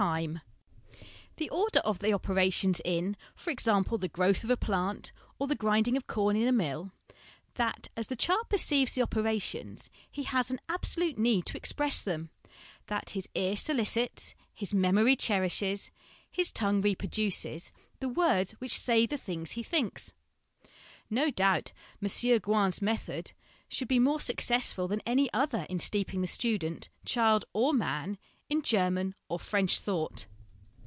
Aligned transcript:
LESSONS 0.01 0.17
AS 0.17 0.23
INSTRUMENTS 0.23 0.71
OF 0.73 1.05
EDUCATION 1.05 1.13
303 1.35 1.45
the 1.45 1.49
order 1.61 1.79
of 1.85 1.99
the 1.99 2.13
operations 2.13 2.81
in, 2.83 3.17
for 3.35 3.49
example, 3.51 3.97
the 3.99 4.07
growth 4.07 4.43
of 4.43 4.49
a 4.49 4.57
plant, 4.57 5.11
or 5.37 5.45
the 5.45 5.53
grinding 5.53 5.95
of 5.95 6.07
corn 6.07 6.35
in 6.35 6.47
a 6.47 6.51
mill; 6.51 6.91
that, 7.53 7.87
as 7.95 8.07
the 8.07 8.15
child 8.15 8.49
perceives 8.49 8.95
the 8.95 9.03
operations, 9.03 9.91
he 10.09 10.23
has 10.23 10.49
an 10.49 10.59
absolute 10.67 11.19
need 11.19 11.45
to 11.45 11.55
express 11.55 12.01
them; 12.01 12.31
that 12.87 13.11
his 13.11 13.29
ear 13.35 13.55
solicits, 13.55 14.33
his 14.55 14.73
memory 14.73 15.15
cherishes, 15.15 15.91
his 16.31 16.51
tongue 16.51 16.81
reproduces, 16.81 17.71
the 17.99 18.09
words 18.09 18.53
which 18.53 18.79
say 18.79 19.05
the 19.05 19.17
thing 19.17 19.45
he 19.45 19.61
thinks. 19.61 20.13
No 21.11 21.29
doubt 21.29 21.73
M. 22.01 22.39
Gouin's 22.39 22.81
method 22.81 23.33
should 23.69 23.87
be 23.87 23.99
more 23.99 24.19
successful 24.19 24.87
than 24.87 25.01
any 25.05 25.31
other 25.31 25.67
in 25.69 25.77
steeping 25.77 26.21
the 26.21 26.27
student 26.27 26.89
(child 27.05 27.45
or 27.53 27.71
man) 27.71 28.17
in 28.49 28.61
German 28.61 29.15
or 29.29 29.39
French 29.39 29.79
thought. 29.79 30.25